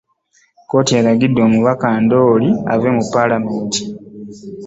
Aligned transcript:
Kkooti 0.63 0.91
eragidde 0.99 1.39
omubaka 1.47 1.87
Ndooli 2.03 2.49
ave 2.73 2.89
mu 2.97 3.03
Paalamenti. 3.13 3.81